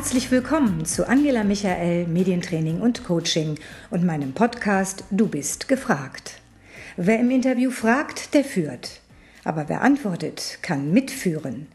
Herzlich 0.00 0.30
willkommen 0.30 0.86
zu 0.86 1.06
Angela 1.06 1.44
Michael 1.44 2.06
Medientraining 2.06 2.80
und 2.80 3.04
Coaching 3.04 3.58
und 3.90 4.02
meinem 4.02 4.32
Podcast 4.32 5.04
Du 5.10 5.28
bist 5.28 5.68
gefragt. 5.68 6.40
Wer 6.96 7.20
im 7.20 7.30
Interview 7.30 7.70
fragt, 7.70 8.32
der 8.32 8.42
führt. 8.42 9.02
Aber 9.44 9.68
wer 9.68 9.82
antwortet, 9.82 10.58
kann 10.62 10.90
mitführen. 10.90 11.66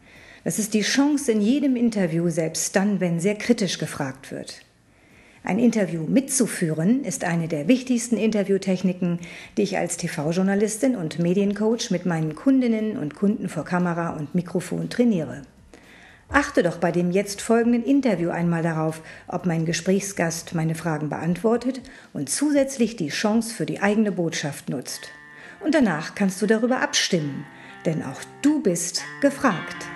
Das 0.42 0.58
ist 0.58 0.74
die 0.74 0.80
Chance 0.80 1.30
in 1.30 1.40
jedem 1.40 1.76
Interview, 1.76 2.28
selbst 2.28 2.74
dann, 2.74 2.98
wenn 2.98 3.20
sehr 3.20 3.36
kritisch 3.36 3.78
gefragt 3.78 4.32
wird. 4.32 4.60
Ein 5.44 5.60
Interview 5.60 6.02
mitzuführen 6.02 7.04
ist 7.04 7.22
eine 7.22 7.46
der 7.46 7.68
wichtigsten 7.68 8.16
Interviewtechniken, 8.16 9.20
die 9.56 9.62
ich 9.62 9.78
als 9.78 9.98
TV-Journalistin 9.98 10.96
und 10.96 11.20
Mediencoach 11.20 11.92
mit 11.92 12.06
meinen 12.06 12.34
Kundinnen 12.34 12.96
und 12.96 13.14
Kunden 13.14 13.48
vor 13.48 13.64
Kamera 13.64 14.16
und 14.16 14.34
Mikrofon 14.34 14.90
trainiere. 14.90 15.42
Achte 16.28 16.64
doch 16.64 16.78
bei 16.78 16.90
dem 16.90 17.12
jetzt 17.12 17.40
folgenden 17.40 17.84
Interview 17.84 18.30
einmal 18.30 18.62
darauf, 18.62 19.00
ob 19.28 19.46
mein 19.46 19.64
Gesprächsgast 19.64 20.54
meine 20.54 20.74
Fragen 20.74 21.08
beantwortet 21.08 21.80
und 22.12 22.28
zusätzlich 22.28 22.96
die 22.96 23.08
Chance 23.08 23.54
für 23.54 23.64
die 23.64 23.80
eigene 23.80 24.10
Botschaft 24.10 24.68
nutzt. 24.68 25.08
Und 25.64 25.74
danach 25.74 26.14
kannst 26.14 26.42
du 26.42 26.46
darüber 26.46 26.80
abstimmen, 26.80 27.46
denn 27.84 28.02
auch 28.02 28.20
du 28.42 28.60
bist 28.60 29.02
gefragt. 29.20 29.86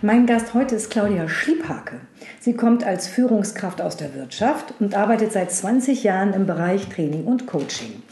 Mein 0.00 0.26
Gast 0.26 0.54
heute 0.54 0.76
ist 0.76 0.90
Claudia 0.90 1.28
Schiebhake. 1.28 2.00
Sie 2.40 2.54
kommt 2.54 2.84
als 2.84 3.08
Führungskraft 3.08 3.82
aus 3.82 3.96
der 3.96 4.14
Wirtschaft 4.14 4.72
und 4.78 4.94
arbeitet 4.94 5.32
seit 5.32 5.50
20 5.50 6.04
Jahren 6.04 6.32
im 6.34 6.46
Bereich 6.46 6.88
Training 6.88 7.24
und 7.24 7.46
Coaching. 7.46 8.02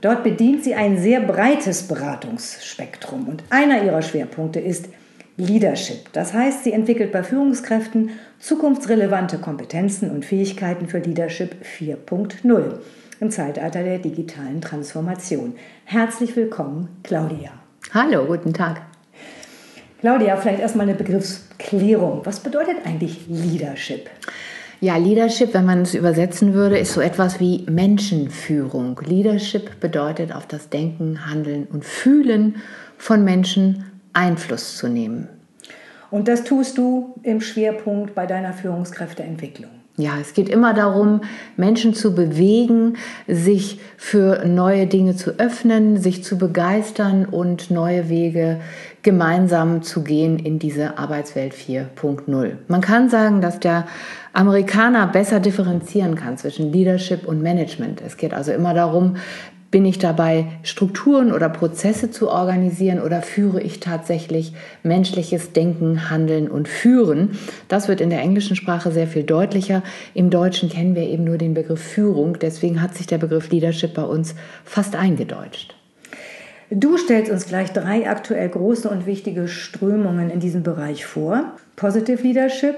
Dort 0.00 0.24
bedient 0.24 0.64
sie 0.64 0.74
ein 0.74 0.98
sehr 0.98 1.20
breites 1.20 1.84
Beratungsspektrum 1.84 3.28
und 3.28 3.42
einer 3.50 3.82
ihrer 3.82 4.02
Schwerpunkte 4.02 4.60
ist 4.60 4.88
Leadership. 5.36 6.12
Das 6.12 6.34
heißt, 6.34 6.64
sie 6.64 6.72
entwickelt 6.72 7.12
bei 7.12 7.22
Führungskräften 7.22 8.10
zukunftsrelevante 8.38 9.38
Kompetenzen 9.38 10.10
und 10.10 10.24
Fähigkeiten 10.24 10.88
für 10.88 10.98
Leadership 10.98 11.56
4.0 11.78 12.78
im 13.20 13.30
Zeitalter 13.30 13.82
der 13.82 13.98
digitalen 13.98 14.60
Transformation. 14.60 15.54
Herzlich 15.84 16.36
willkommen, 16.36 16.88
Claudia. 17.02 17.52
Hallo, 17.92 18.24
guten 18.26 18.52
Tag. 18.52 18.82
Claudia, 20.00 20.36
vielleicht 20.36 20.60
erstmal 20.60 20.88
eine 20.88 20.96
Begriffsklärung. 20.96 22.22
Was 22.24 22.40
bedeutet 22.40 22.76
eigentlich 22.86 23.26
Leadership? 23.28 24.08
Ja, 24.82 24.96
Leadership, 24.96 25.52
wenn 25.52 25.66
man 25.66 25.82
es 25.82 25.94
übersetzen 25.94 26.54
würde, 26.54 26.78
ist 26.78 26.94
so 26.94 27.02
etwas 27.02 27.38
wie 27.38 27.66
Menschenführung. 27.68 28.98
Leadership 29.04 29.78
bedeutet 29.78 30.34
auf 30.34 30.46
das 30.46 30.70
Denken, 30.70 31.26
Handeln 31.26 31.66
und 31.70 31.84
Fühlen 31.84 32.56
von 32.96 33.22
Menschen 33.22 33.84
Einfluss 34.14 34.78
zu 34.78 34.88
nehmen. 34.88 35.28
Und 36.10 36.28
das 36.28 36.44
tust 36.44 36.78
du 36.78 37.14
im 37.22 37.42
Schwerpunkt 37.42 38.14
bei 38.14 38.24
deiner 38.24 38.54
Führungskräfteentwicklung. 38.54 39.70
Ja, 39.96 40.12
es 40.18 40.32
geht 40.32 40.48
immer 40.48 40.72
darum, 40.72 41.20
Menschen 41.58 41.92
zu 41.92 42.14
bewegen, 42.14 42.96
sich 43.28 43.80
für 43.98 44.46
neue 44.46 44.86
Dinge 44.86 45.14
zu 45.14 45.32
öffnen, 45.38 45.98
sich 45.98 46.24
zu 46.24 46.38
begeistern 46.38 47.26
und 47.26 47.70
neue 47.70 48.08
Wege 48.08 48.60
gemeinsam 49.02 49.82
zu 49.82 50.02
gehen 50.02 50.38
in 50.38 50.58
diese 50.58 50.98
Arbeitswelt 50.98 51.54
4.0. 51.54 52.52
Man 52.68 52.80
kann 52.80 53.08
sagen, 53.08 53.40
dass 53.40 53.60
der 53.60 53.86
Amerikaner 54.32 55.06
besser 55.06 55.40
differenzieren 55.40 56.14
kann 56.14 56.38
zwischen 56.38 56.72
Leadership 56.72 57.26
und 57.26 57.42
Management. 57.42 58.02
Es 58.04 58.16
geht 58.16 58.34
also 58.34 58.52
immer 58.52 58.74
darum, 58.74 59.16
bin 59.70 59.84
ich 59.84 59.98
dabei, 59.98 60.46
Strukturen 60.64 61.32
oder 61.32 61.48
Prozesse 61.48 62.10
zu 62.10 62.28
organisieren 62.28 63.00
oder 63.00 63.22
führe 63.22 63.60
ich 63.62 63.78
tatsächlich 63.78 64.52
menschliches 64.82 65.52
Denken, 65.52 66.10
Handeln 66.10 66.48
und 66.48 66.66
Führen? 66.66 67.38
Das 67.68 67.86
wird 67.86 68.00
in 68.00 68.10
der 68.10 68.20
englischen 68.20 68.56
Sprache 68.56 68.90
sehr 68.90 69.06
viel 69.06 69.22
deutlicher. 69.22 69.82
Im 70.12 70.30
Deutschen 70.30 70.68
kennen 70.68 70.96
wir 70.96 71.04
eben 71.04 71.24
nur 71.24 71.38
den 71.38 71.54
Begriff 71.54 71.80
Führung. 71.80 72.38
Deswegen 72.40 72.82
hat 72.82 72.96
sich 72.96 73.06
der 73.06 73.18
Begriff 73.18 73.50
Leadership 73.50 73.94
bei 73.94 74.02
uns 74.02 74.34
fast 74.64 74.96
eingedeutscht. 74.96 75.79
Du 76.70 76.96
stellst 76.96 77.32
uns 77.32 77.46
gleich 77.46 77.72
drei 77.72 78.08
aktuell 78.08 78.48
große 78.48 78.88
und 78.88 79.04
wichtige 79.04 79.48
Strömungen 79.48 80.30
in 80.30 80.38
diesem 80.38 80.62
Bereich 80.62 81.04
vor. 81.04 81.56
Positive 81.74 82.22
Leadership, 82.22 82.76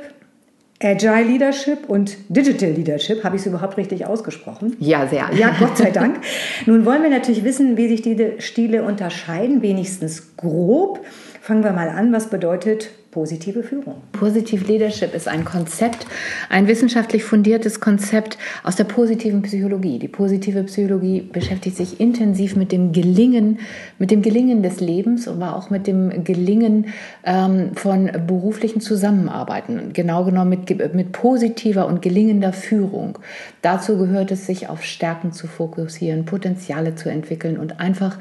Agile 0.82 1.24
Leadership 1.24 1.88
und 1.88 2.16
Digital 2.30 2.70
Leadership. 2.70 3.22
Habe 3.22 3.36
ich 3.36 3.42
es 3.42 3.46
überhaupt 3.46 3.76
richtig 3.76 4.06
ausgesprochen? 4.06 4.76
Ja, 4.80 5.06
sehr. 5.06 5.28
Ja, 5.34 5.54
Gott 5.58 5.76
sei 5.76 5.90
Dank. 5.90 6.20
Nun 6.66 6.86
wollen 6.86 7.02
wir 7.02 7.10
natürlich 7.10 7.44
wissen, 7.44 7.76
wie 7.76 7.88
sich 7.88 8.00
diese 8.00 8.40
Stile 8.40 8.82
unterscheiden, 8.82 9.60
wenigstens 9.60 10.36
grob. 10.38 11.00
Fangen 11.42 11.64
wir 11.64 11.72
mal 11.72 11.88
an. 11.88 12.12
Was 12.12 12.30
bedeutet 12.30 12.90
positive 13.10 13.64
Führung? 13.64 13.96
Positive 14.12 14.64
Leadership 14.64 15.12
ist 15.12 15.26
ein 15.26 15.44
Konzept, 15.44 16.06
ein 16.48 16.68
wissenschaftlich 16.68 17.24
fundiertes 17.24 17.80
Konzept 17.80 18.38
aus 18.62 18.76
der 18.76 18.84
positiven 18.84 19.42
Psychologie. 19.42 19.98
Die 19.98 20.06
positive 20.06 20.62
Psychologie 20.62 21.20
beschäftigt 21.20 21.76
sich 21.76 21.98
intensiv 21.98 22.54
mit 22.54 22.70
dem 22.70 22.92
Gelingen, 22.92 23.58
mit 23.98 24.12
dem 24.12 24.22
Gelingen 24.22 24.62
des 24.62 24.78
Lebens, 24.78 25.26
aber 25.26 25.56
auch 25.56 25.68
mit 25.68 25.88
dem 25.88 26.22
Gelingen 26.22 26.86
ähm, 27.24 27.74
von 27.74 28.08
beruflichen 28.24 28.80
Zusammenarbeiten. 28.80 29.92
Genau 29.92 30.24
genommen 30.24 30.50
mit, 30.50 30.94
mit 30.94 31.10
positiver 31.10 31.88
und 31.88 32.02
gelingender 32.02 32.52
Führung. 32.52 33.18
Dazu 33.62 33.98
gehört 33.98 34.30
es, 34.30 34.46
sich 34.46 34.68
auf 34.68 34.84
Stärken 34.84 35.32
zu 35.32 35.48
fokussieren, 35.48 36.24
Potenziale 36.24 36.94
zu 36.94 37.08
entwickeln 37.08 37.58
und 37.58 37.80
einfach 37.80 38.18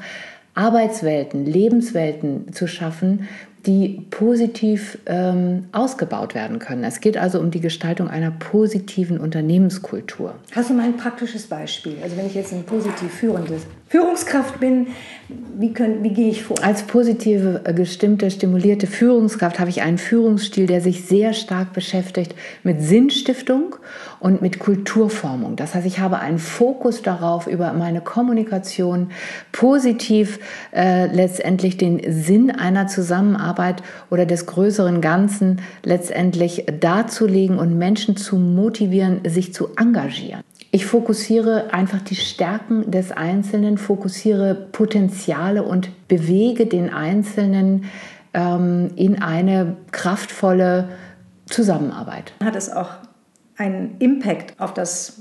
Arbeitswelten, 0.54 1.46
Lebenswelten 1.46 2.52
zu 2.52 2.66
schaffen, 2.66 3.28
die 3.66 4.06
positiv 4.10 4.98
ähm, 5.06 5.66
ausgebaut 5.72 6.34
werden 6.34 6.58
können. 6.58 6.82
Es 6.82 7.00
geht 7.00 7.16
also 7.16 7.38
um 7.38 7.50
die 7.50 7.60
Gestaltung 7.60 8.08
einer 8.08 8.32
positiven 8.32 9.18
Unternehmenskultur. 9.18 10.34
Hast 10.52 10.70
du 10.70 10.74
mal 10.74 10.84
ein 10.84 10.96
praktisches 10.96 11.46
Beispiel? 11.46 11.96
Also 12.02 12.16
wenn 12.16 12.26
ich 12.26 12.34
jetzt 12.34 12.52
ein 12.52 12.64
positiv 12.64 13.12
führendes 13.12 13.62
Führungskraft 13.92 14.58
bin, 14.58 14.86
wie, 15.28 15.74
können, 15.74 16.02
wie 16.02 16.14
gehe 16.14 16.30
ich 16.30 16.44
vor? 16.44 16.56
Als 16.64 16.84
positive, 16.84 17.60
äh, 17.64 17.74
gestimmte, 17.74 18.30
stimulierte 18.30 18.86
Führungskraft 18.86 19.58
habe 19.60 19.68
ich 19.68 19.82
einen 19.82 19.98
Führungsstil, 19.98 20.66
der 20.66 20.80
sich 20.80 21.04
sehr 21.04 21.34
stark 21.34 21.74
beschäftigt 21.74 22.34
mit 22.62 22.80
Sinnstiftung 22.80 23.76
und 24.18 24.40
mit 24.40 24.60
Kulturformung. 24.60 25.56
Das 25.56 25.74
heißt, 25.74 25.86
ich 25.86 25.98
habe 25.98 26.20
einen 26.20 26.38
Fokus 26.38 27.02
darauf, 27.02 27.46
über 27.46 27.74
meine 27.74 28.00
Kommunikation 28.00 29.10
positiv 29.52 30.38
äh, 30.74 31.14
letztendlich 31.14 31.76
den 31.76 32.00
Sinn 32.10 32.50
einer 32.50 32.86
Zusammenarbeit 32.86 33.82
oder 34.10 34.24
des 34.24 34.46
größeren 34.46 35.02
Ganzen 35.02 35.60
letztendlich 35.84 36.64
darzulegen 36.80 37.58
und 37.58 37.76
Menschen 37.76 38.16
zu 38.16 38.36
motivieren, 38.36 39.20
sich 39.28 39.52
zu 39.52 39.68
engagieren. 39.76 40.40
Ich 40.74 40.86
fokussiere 40.86 41.74
einfach 41.74 42.00
die 42.00 42.16
Stärken 42.16 42.90
des 42.90 43.12
Einzelnen, 43.12 43.76
fokussiere 43.76 44.54
Potenziale 44.54 45.64
und 45.64 46.08
bewege 46.08 46.64
den 46.64 46.88
Einzelnen 46.88 47.84
ähm, 48.32 48.90
in 48.96 49.20
eine 49.20 49.76
kraftvolle 49.90 50.88
Zusammenarbeit. 51.44 52.32
Hat 52.42 52.56
es 52.56 52.72
auch 52.72 52.88
einen 53.58 53.96
Impact 53.98 54.58
auf 54.58 54.72
das 54.72 55.20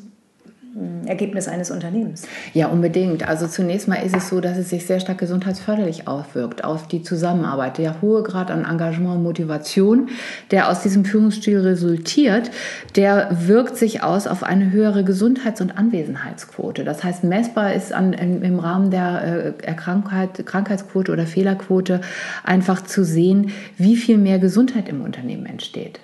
Ergebnis 1.06 1.50
eines 1.50 1.70
Unternehmens. 1.70 2.28
Ja, 2.54 2.68
unbedingt. 2.68 3.28
Also 3.28 3.48
zunächst 3.48 3.90
mal 3.90 3.96
ist 3.96 4.16
es 4.16 4.30
so, 4.30 4.40
dass 4.40 4.58
es 4.58 4.70
sich 4.70 4.86
sehr 4.86 5.02
stark 5.02 5.18
gesundheitsförderlich 5.18 6.08
auswirkt 6.08 6.64
auf 6.64 6.88
die 6.88 7.04
Zusammenarbeit. 7.04 7.78
Der 7.78 8.02
hohe 8.02 8.24
Grad 8.24 8.50
an 8.52 8.64
Engagement 8.64 9.18
und 9.18 9.24
Motivation, 9.24 10.10
der 10.50 10.70
aus 10.70 10.82
diesem 10.82 11.04
Führungsstil 11.04 11.60
resultiert, 11.60 12.52
der 12.96 13.30
wirkt 13.48 13.76
sich 13.76 14.02
aus 14.02 14.28
auf 14.28 14.44
eine 14.44 14.72
höhere 14.72 15.04
Gesundheits- 15.04 15.60
und 15.60 15.78
Anwesenheitsquote. 15.78 16.86
Das 16.86 17.04
heißt, 17.04 17.26
messbar 17.26 17.74
ist 17.74 17.92
an, 17.92 18.14
im 18.14 18.60
Rahmen 18.60 18.92
der 18.92 19.56
äh, 19.62 19.66
Erkrankheit, 19.66 20.46
Krankheitsquote 20.46 21.12
oder 21.12 21.26
Fehlerquote 21.26 22.00
einfach 22.44 22.82
zu 22.82 23.04
sehen, 23.04 23.52
wie 23.78 23.98
viel 23.98 24.18
mehr 24.18 24.40
Gesundheit 24.40 24.88
im 24.88 25.02
Unternehmen 25.02 25.46
entsteht. 25.46 26.00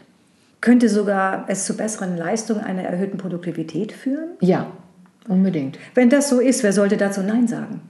Könnte 0.62 0.90
sogar 0.90 1.46
es 1.48 1.66
zu 1.66 1.78
besseren 1.78 2.18
Leistungen, 2.18 2.62
einer 2.62 2.84
erhöhten 2.84 3.18
Produktivität 3.18 3.92
führen? 3.92 4.32
Ja, 4.42 4.72
unbedingt. 5.28 5.78
Wenn 5.94 6.10
das 6.10 6.30
so 6.30 6.40
ist, 6.40 6.64
wer 6.64 6.74
sollte 6.74 6.98
dazu 6.98 7.22
Nein 7.22 7.48
sagen? 7.48 7.82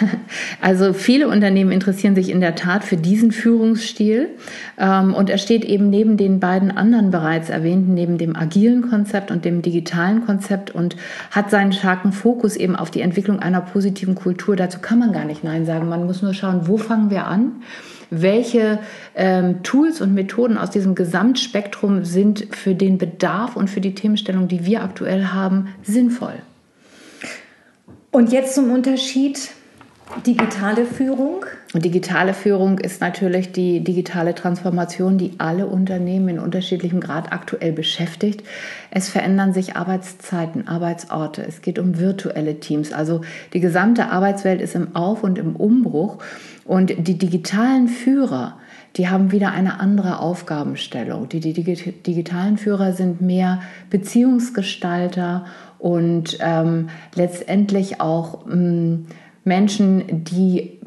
Also 0.60 0.92
viele 0.92 1.28
Unternehmen 1.28 1.72
interessieren 1.72 2.14
sich 2.14 2.30
in 2.30 2.40
der 2.40 2.54
Tat 2.54 2.84
für 2.84 2.96
diesen 2.96 3.32
Führungsstil 3.32 4.28
ähm, 4.78 5.14
und 5.14 5.30
er 5.30 5.38
steht 5.38 5.64
eben 5.64 5.90
neben 5.90 6.16
den 6.16 6.40
beiden 6.40 6.70
anderen 6.70 7.10
bereits 7.10 7.50
erwähnten, 7.50 7.94
neben 7.94 8.18
dem 8.18 8.36
agilen 8.36 8.88
Konzept 8.88 9.30
und 9.30 9.44
dem 9.44 9.62
digitalen 9.62 10.26
Konzept 10.26 10.70
und 10.74 10.96
hat 11.30 11.50
seinen 11.50 11.72
starken 11.72 12.12
Fokus 12.12 12.56
eben 12.56 12.76
auf 12.76 12.90
die 12.90 13.00
Entwicklung 13.00 13.40
einer 13.40 13.60
positiven 13.60 14.14
Kultur. 14.14 14.56
Dazu 14.56 14.78
kann 14.80 14.98
man 14.98 15.12
gar 15.12 15.24
nicht 15.24 15.44
Nein 15.44 15.64
sagen. 15.64 15.88
Man 15.88 16.04
muss 16.04 16.22
nur 16.22 16.34
schauen, 16.34 16.68
wo 16.68 16.76
fangen 16.76 17.10
wir 17.10 17.26
an 17.26 17.52
welche 18.10 18.80
ähm, 19.14 19.62
Tools 19.62 20.00
und 20.00 20.14
Methoden 20.14 20.58
aus 20.58 20.70
diesem 20.70 20.96
Gesamtspektrum 20.96 22.04
sind 22.04 22.48
für 22.50 22.74
den 22.74 22.98
Bedarf 22.98 23.54
und 23.54 23.70
für 23.70 23.80
die 23.80 23.94
Themenstellung, 23.94 24.48
die 24.48 24.66
wir 24.66 24.82
aktuell 24.82 25.26
haben, 25.26 25.68
sinnvoll. 25.82 26.34
Und 28.10 28.32
jetzt 28.32 28.56
zum 28.56 28.72
Unterschied 28.72 29.50
digitale 30.26 30.84
Führung? 30.84 31.44
Und 31.72 31.84
digitale 31.84 32.34
Führung 32.34 32.78
ist 32.78 33.00
natürlich 33.00 33.52
die 33.52 33.84
digitale 33.84 34.34
Transformation, 34.34 35.18
die 35.18 35.34
alle 35.38 35.66
Unternehmen 35.66 36.28
in 36.28 36.38
unterschiedlichem 36.38 37.00
Grad 37.00 37.32
aktuell 37.32 37.72
beschäftigt. 37.72 38.42
Es 38.90 39.08
verändern 39.08 39.52
sich 39.52 39.76
Arbeitszeiten, 39.76 40.68
Arbeitsorte. 40.68 41.44
Es 41.46 41.62
geht 41.62 41.78
um 41.78 41.98
virtuelle 41.98 42.58
Teams. 42.60 42.92
Also 42.92 43.20
die 43.52 43.60
gesamte 43.60 44.10
Arbeitswelt 44.10 44.60
ist 44.60 44.74
im 44.74 44.96
Auf- 44.96 45.22
und 45.22 45.38
im 45.38 45.54
Umbruch. 45.56 46.18
Und 46.64 46.92
die 46.98 47.18
digitalen 47.18 47.88
Führer, 47.88 48.58
die 48.96 49.08
haben 49.08 49.32
wieder 49.32 49.52
eine 49.52 49.80
andere 49.80 50.18
Aufgabenstellung. 50.18 51.28
Die, 51.28 51.40
die, 51.40 51.52
digitalen 51.52 52.58
Führer 52.58 52.92
sind 52.92 53.20
mehr 53.20 53.60
Beziehungsgestalter 53.90 55.46
und 55.78 56.38
ähm, 56.40 56.88
letztendlich 57.14 58.00
auch 58.00 58.44
mh, 58.46 58.54
mm, 58.54 59.06
Menschen, 59.44 60.24
die 60.24 60.78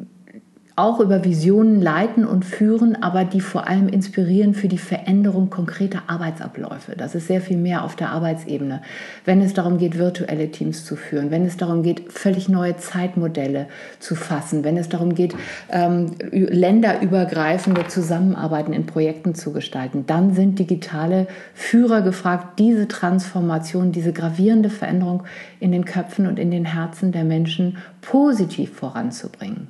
auch 0.75 0.99
über 0.99 1.23
Visionen 1.23 1.79
leiten 1.81 2.25
und 2.25 2.45
führen, 2.45 3.01
aber 3.01 3.25
die 3.25 3.41
vor 3.41 3.67
allem 3.67 3.87
inspirieren 3.87 4.55
für 4.55 4.67
die 4.67 4.79
Veränderung 4.79 5.51
konkreter 5.51 6.03
Arbeitsabläufe. 6.07 6.95
Das 6.97 7.13
ist 7.13 7.27
sehr 7.27 7.41
viel 7.41 7.57
mehr 7.57 7.83
auf 7.83 7.95
der 7.95 8.09
Arbeitsebene. 8.09 8.81
Wenn 9.23 9.41
es 9.43 9.53
darum 9.53 9.77
geht, 9.77 9.99
virtuelle 9.99 10.49
Teams 10.49 10.83
zu 10.83 10.95
führen, 10.95 11.29
wenn 11.29 11.45
es 11.45 11.57
darum 11.57 11.83
geht, 11.83 12.11
völlig 12.11 12.49
neue 12.49 12.75
Zeitmodelle 12.77 13.67
zu 13.99 14.15
fassen, 14.15 14.63
wenn 14.63 14.77
es 14.77 14.89
darum 14.89 15.13
geht, 15.13 15.35
ähm, 15.69 16.15
länderübergreifende 16.31 17.87
Zusammenarbeiten 17.87 18.73
in 18.73 18.87
Projekten 18.87 19.35
zu 19.35 19.53
gestalten, 19.53 20.05
dann 20.07 20.33
sind 20.33 20.57
digitale 20.57 21.27
Führer 21.53 22.01
gefragt, 22.01 22.57
diese 22.57 22.87
Transformation, 22.87 23.91
diese 23.91 24.11
gravierende 24.11 24.71
Veränderung 24.71 25.23
in 25.59 25.71
den 25.71 25.85
Köpfen 25.85 26.25
und 26.25 26.39
in 26.39 26.49
den 26.49 26.65
Herzen 26.65 27.11
der 27.11 27.25
Menschen 27.25 27.77
positiv 28.01 28.73
voranzubringen. 28.73 29.67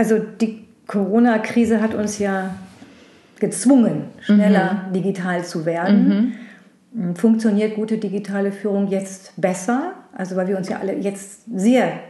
Also 0.00 0.18
die 0.18 0.64
Corona-Krise 0.86 1.82
hat 1.82 1.94
uns 1.94 2.18
ja 2.18 2.54
gezwungen, 3.38 4.04
schneller 4.22 4.86
mhm. 4.88 4.94
digital 4.94 5.44
zu 5.44 5.66
werden. 5.66 6.34
Mhm. 6.94 7.16
Funktioniert 7.16 7.74
gute 7.74 7.98
digitale 7.98 8.50
Führung 8.50 8.88
jetzt 8.88 9.38
besser? 9.38 9.92
Also 10.14 10.36
weil 10.36 10.48
wir 10.48 10.56
uns 10.56 10.70
ja 10.70 10.78
alle 10.78 10.94
jetzt 10.96 11.42
sehr 11.54 12.00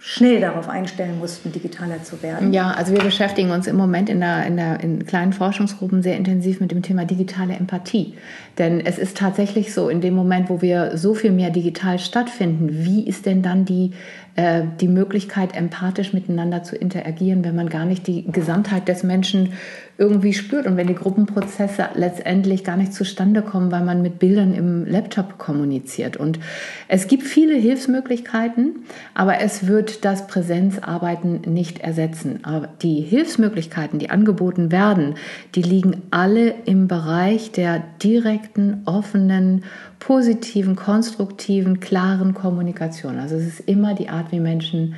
schnell 0.00 0.40
darauf 0.40 0.68
einstellen 0.68 1.18
mussten, 1.18 1.52
digitaler 1.52 2.02
zu 2.02 2.22
werden. 2.22 2.52
Ja, 2.52 2.70
also 2.70 2.92
wir 2.92 3.02
beschäftigen 3.02 3.50
uns 3.50 3.66
im 3.66 3.76
Moment 3.76 4.08
in, 4.08 4.20
der, 4.20 4.46
in, 4.46 4.56
der, 4.56 4.80
in 4.80 5.04
kleinen 5.04 5.34
Forschungsgruppen 5.34 6.02
sehr 6.02 6.16
intensiv 6.16 6.58
mit 6.60 6.70
dem 6.70 6.82
Thema 6.82 7.04
digitale 7.04 7.54
Empathie. 7.54 8.14
Denn 8.58 8.80
es 8.80 8.98
ist 8.98 9.18
tatsächlich 9.18 9.74
so, 9.74 9.90
in 9.90 10.00
dem 10.00 10.14
Moment, 10.14 10.48
wo 10.48 10.62
wir 10.62 10.96
so 10.96 11.14
viel 11.14 11.32
mehr 11.32 11.50
digital 11.50 11.98
stattfinden, 11.98 12.84
wie 12.84 13.06
ist 13.06 13.26
denn 13.26 13.42
dann 13.42 13.66
die 13.66 13.92
äh, 14.36 14.62
die 14.80 14.88
Möglichkeit, 14.88 15.56
empathisch 15.56 16.12
miteinander 16.12 16.62
zu 16.62 16.76
interagieren, 16.76 17.44
wenn 17.44 17.56
man 17.56 17.68
gar 17.68 17.84
nicht 17.84 18.06
die 18.06 18.24
Gesamtheit 18.30 18.88
des 18.88 19.02
Menschen 19.02 19.54
irgendwie 20.00 20.32
spürt 20.32 20.66
und 20.66 20.78
wenn 20.78 20.86
die 20.86 20.94
Gruppenprozesse 20.94 21.90
letztendlich 21.94 22.64
gar 22.64 22.78
nicht 22.78 22.94
zustande 22.94 23.42
kommen, 23.42 23.70
weil 23.70 23.84
man 23.84 24.00
mit 24.00 24.18
Bildern 24.18 24.54
im 24.54 24.86
Laptop 24.86 25.36
kommuniziert. 25.36 26.16
Und 26.16 26.40
es 26.88 27.06
gibt 27.06 27.22
viele 27.22 27.54
Hilfsmöglichkeiten, 27.54 28.76
aber 29.12 29.40
es 29.42 29.66
wird 29.66 30.06
das 30.06 30.26
Präsenzarbeiten 30.26 31.42
nicht 31.42 31.80
ersetzen. 31.80 32.40
Aber 32.44 32.70
die 32.80 33.02
Hilfsmöglichkeiten, 33.02 33.98
die 33.98 34.08
angeboten 34.08 34.72
werden, 34.72 35.16
die 35.54 35.62
liegen 35.62 36.00
alle 36.10 36.54
im 36.64 36.88
Bereich 36.88 37.52
der 37.52 37.82
direkten, 38.02 38.80
offenen 38.86 39.64
positiven, 39.98 40.76
konstruktiven, 40.76 41.78
klaren 41.78 42.32
Kommunikation. 42.32 43.18
Also 43.18 43.36
es 43.36 43.46
ist 43.46 43.68
immer 43.68 43.94
die 43.94 44.08
Art, 44.08 44.32
wie 44.32 44.40
Menschen 44.40 44.94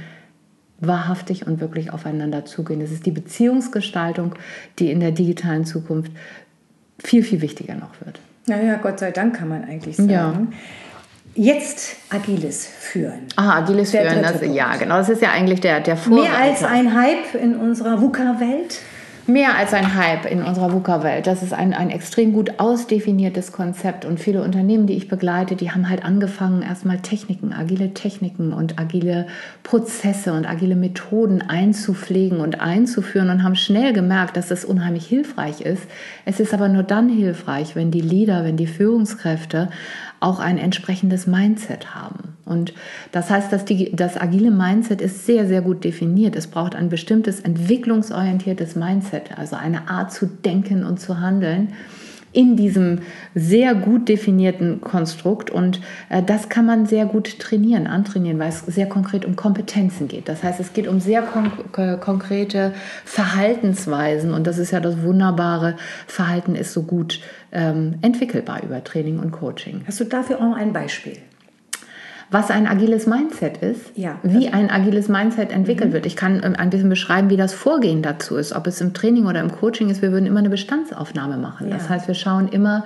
wahrhaftig 0.83 1.47
und 1.47 1.61
wirklich 1.61 1.93
aufeinander 1.93 2.45
zugehen. 2.45 2.81
Es 2.81 2.91
ist 2.91 3.07
die 3.07 3.11
Beziehungsgestaltung, 3.11 4.35
die 4.79 4.91
in 4.91 5.01
der 5.01 5.13
digitalen 5.13 5.65
Zukunft 5.65 6.13
viel, 6.99 7.23
viel 7.23 7.41
wichtiger 7.41 7.75
noch 7.75 8.01
wird. 8.05 8.21
Naja, 8.47 8.77
Gott 8.77 8.99
sei 8.99 9.13
Dank 9.13 9.37
kann 9.37 9.49
man 9.49 9.65
eigentlich 9.65 9.97
sagen. 9.97 10.11
Ja. 10.11 10.47
Jetzt 11.35 11.97
agiles 12.11 12.67
Führen. 12.67 13.21
Ah, 13.37 13.59
agiles 13.59 13.93
der 13.93 14.11
Führen, 14.11 14.23
das, 14.23 14.43
ja, 14.55 14.77
genau. 14.77 14.99
Das 14.99 15.09
ist 15.09 15.23
ja 15.23 15.31
eigentlich 15.31 15.61
der, 15.61 15.81
der 15.81 15.97
Vorreiter. 15.97 16.31
Mehr 16.31 16.39
als 16.39 16.63
ein 16.63 16.95
Hype 16.95 17.35
in 17.41 17.57
unserer 17.57 18.03
VUCA-Welt. 18.03 18.81
Mehr 19.29 19.57
als 19.57 19.73
ein 19.73 19.95
Hype 19.95 20.27
in 20.27 20.43
unserer 20.43 20.73
VUCA-Welt. 20.73 21.29
Das 21.29 21.45
ist 21.45 21.53
ein, 21.53 21.75
ein 21.75 21.91
extrem 21.91 22.33
gut 22.33 22.59
ausdefiniertes 22.59 23.53
Konzept. 23.53 24.05
Und 24.05 24.19
viele 24.19 24.43
Unternehmen, 24.43 24.89
die 24.89 24.97
ich 24.97 25.07
begleite, 25.07 25.55
die 25.55 25.71
haben 25.71 25.89
halt 25.89 26.05
angefangen, 26.05 26.63
erstmal 26.63 26.99
Techniken, 26.99 27.53
agile 27.53 27.95
Techniken 27.95 28.53
und 28.53 28.81
agile 28.81 29.29
Prozesse 29.63 30.33
und 30.33 30.45
agile 30.45 30.75
Methoden 30.75 31.41
einzupflegen 31.41 32.41
und 32.41 32.61
einzuführen 32.61 33.31
und 33.31 33.45
haben 33.45 33.55
schnell 33.55 33.93
gemerkt, 33.93 34.37
dass 34.37 34.49
das 34.49 34.65
unheimlich 34.65 35.07
hilfreich 35.07 35.61
ist. 35.61 35.85
Es 36.25 36.41
ist 36.41 36.53
aber 36.53 36.69
nur 36.69 36.83
dann 36.83 37.09
hilfreich, 37.09 37.77
wenn 37.77 37.93
die 37.93 38.01
Leader, 38.01 38.45
wenn 38.45 38.57
die 38.57 38.67
Führungskräfte 38.67 39.69
auch 40.23 40.39
ein 40.39 40.59
entsprechendes 40.59 41.27
Mindset 41.27 41.95
haben. 41.95 42.37
Und 42.45 42.75
das 43.13 43.31
heißt, 43.31 43.53
dass 43.53 43.65
die, 43.65 43.95
das 43.95 44.21
agile 44.21 44.51
Mindset 44.51 45.01
ist 45.01 45.27
sehr, 45.27 45.47
sehr 45.47 45.63
gut 45.63 45.85
definiert. 45.85 46.37
Es 46.37 46.47
braucht 46.47 46.75
ein 46.75 46.89
bestimmtes 46.89 47.41
entwicklungsorientiertes 47.41 48.77
Mindset, 48.77 49.39
also 49.39 49.57
eine 49.57 49.89
Art 49.89 50.13
zu 50.13 50.27
denken 50.27 50.85
und 50.85 51.01
zu 51.01 51.21
handeln 51.21 51.73
in 52.33 52.57
diesem 52.57 53.01
sehr 53.35 53.75
gut 53.75 54.09
definierten 54.09 54.81
Konstrukt. 54.81 55.51
Und 55.51 55.81
äh, 56.09 56.23
das 56.23 56.49
kann 56.49 56.67
man 56.67 56.87
sehr 56.87 57.07
gut 57.07 57.39
trainieren, 57.39 57.87
antrainieren, 57.87 58.39
weil 58.39 58.49
es 58.49 58.61
sehr 58.61 58.87
konkret 58.87 59.25
um 59.25 59.37
Kompetenzen 59.37 60.09
geht. 60.09 60.29
Das 60.29 60.43
heißt, 60.43 60.61
es 60.61 60.73
geht 60.73 60.89
um 60.89 61.01
sehr 61.01 61.23
konk 61.23 61.73
konkrete 62.01 62.73
Verhaltensweisen. 63.05 64.33
Und 64.33 64.47
das 64.47 64.59
ist 64.59 64.71
ja 64.71 64.81
das 64.81 65.03
Wunderbare. 65.03 65.77
Verhalten 66.07 66.55
ist 66.55 66.73
so 66.73 66.83
gut 66.83 67.21
ähm, 67.53 67.97
entwickelbar 68.03 68.63
über 68.63 68.83
Training 68.83 69.19
und 69.19 69.31
Coaching. 69.33 69.83
Hast 69.87 70.01
du 70.01 70.05
dafür 70.05 70.39
auch 70.39 70.57
ein 70.57 70.73
Beispiel? 70.73 71.19
Was 72.33 72.51
ein 72.51 72.67
agiles 72.67 73.07
Mindset 73.07 73.59
ist, 73.59 73.93
ja. 73.95 74.19
wie 74.23 74.49
ein 74.49 74.71
agiles 74.71 75.09
Mindset 75.09 75.53
entwickelt 75.53 75.91
mhm. 75.91 75.95
wird. 75.95 76.07
Ich 76.07 76.17
kann 76.17 76.43
ähm, 76.43 76.55
ein 76.57 76.71
bisschen 76.71 76.89
beschreiben, 76.89 77.31
wie 77.31 77.37
das 77.37 77.53
Vorgehen 77.53 78.03
dazu 78.03 78.37
ist, 78.37 78.53
ob 78.55 78.67
es 78.67 78.81
im 78.81 78.95
Training 78.95 79.27
oder 79.27 79.41
im 79.41 79.53
Coaching 79.53 79.91
ist. 79.91 80.03
Wir 80.03 80.13
würden 80.13 80.27
immer 80.27 80.41
eine 80.41 80.51
Bestandsaufnahme 80.51 81.37
machen. 81.37 81.69
Ja. 81.69 81.75
Das 81.75 81.89
heißt, 81.89 82.09
wir 82.09 82.15
schauen 82.15 82.49
immer, 82.49 82.85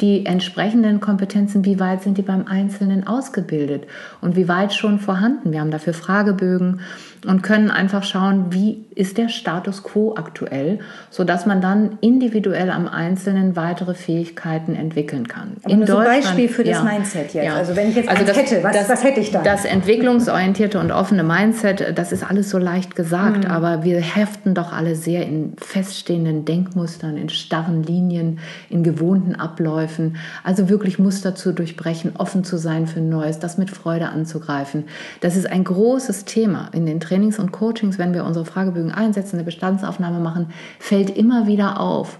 die 0.00 0.26
entsprechenden 0.26 1.00
Kompetenzen, 1.00 1.64
wie 1.64 1.80
weit 1.80 2.02
sind 2.02 2.18
die 2.18 2.22
beim 2.22 2.46
Einzelnen 2.46 3.06
ausgebildet 3.06 3.86
und 4.20 4.36
wie 4.36 4.46
weit 4.46 4.74
schon 4.74 4.98
vorhanden. 4.98 5.52
Wir 5.52 5.60
haben 5.60 5.70
dafür 5.70 5.94
Fragebögen 5.94 6.80
und 7.26 7.42
können 7.42 7.70
einfach 7.70 8.04
schauen, 8.04 8.46
wie 8.50 8.84
ist 8.94 9.18
der 9.18 9.28
Status 9.28 9.82
quo 9.82 10.14
aktuell, 10.16 10.78
sodass 11.10 11.44
man 11.44 11.60
dann 11.60 11.98
individuell 12.00 12.70
am 12.70 12.88
Einzelnen 12.88 13.56
weitere 13.56 13.94
Fähigkeiten 13.94 14.74
entwickeln 14.74 15.28
kann. 15.28 15.56
Aber 15.62 15.72
In 15.72 15.80
nur 15.80 16.04
Beispiel 16.04 16.48
für 16.48 16.64
das 16.64 16.78
ja, 16.78 16.82
Mindset 16.82 17.34
jetzt. 17.34 17.44
Ja. 17.44 17.56
Also 17.56 17.76
wenn 17.76 17.90
ich 17.90 17.96
jetzt 17.96 18.08
also 18.08 18.24
das, 18.24 18.36
hätte, 18.36 18.62
was, 18.62 18.72
das, 18.72 18.88
was 18.88 19.04
hätte 19.04 19.20
ich 19.20 19.32
dann? 19.32 19.44
Das 19.44 19.64
entwicklungsorientierte 19.64 20.80
und 20.80 20.92
offene 20.92 21.24
Mindset, 21.24 21.98
das 21.98 22.12
ist 22.12 22.28
alles 22.28 22.48
so 22.48 22.58
leicht 22.58 22.96
gesagt, 22.96 23.44
mhm. 23.44 23.50
aber 23.50 23.84
wir 23.84 24.00
heften 24.00 24.54
doch 24.54 24.72
alle 24.72 24.94
sehr 24.94 25.26
in 25.26 25.54
feststehenden 25.58 26.44
Denkmustern, 26.44 27.18
in 27.18 27.28
starren 27.28 27.82
Linien, 27.82 28.38
in 28.70 28.82
gewohnten 28.82 29.34
Abläufen. 29.34 30.16
Also 30.44 30.68
wirklich 30.68 30.98
Muster 30.98 31.34
zu 31.34 31.52
durchbrechen, 31.52 32.12
offen 32.16 32.44
zu 32.44 32.56
sein 32.56 32.86
für 32.86 33.00
Neues, 33.00 33.40
das 33.40 33.58
mit 33.58 33.70
Freude 33.70 34.08
anzugreifen. 34.08 34.84
Das 35.20 35.36
ist 35.36 35.50
ein 35.50 35.64
großes 35.64 36.24
Thema 36.24 36.70
in 36.72 36.86
den 36.86 36.98
Trainings 37.00 37.15
und 37.38 37.52
Coachings, 37.52 37.98
wenn 37.98 38.14
wir 38.14 38.24
unsere 38.24 38.44
Fragebögen 38.44 38.92
einsetzen, 38.92 39.36
eine 39.36 39.44
Bestandsaufnahme 39.44 40.20
machen, 40.20 40.48
fällt 40.78 41.10
immer 41.10 41.46
wieder 41.46 41.80
auf, 41.80 42.18